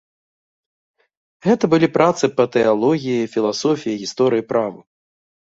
Гэта 1.47 1.63
былі 1.73 1.89
працы 1.97 2.25
па 2.39 2.45
тэалогіі, 2.57 3.29
філасофіі, 3.35 4.01
гісторыі, 4.07 4.47
праву. 4.55 4.79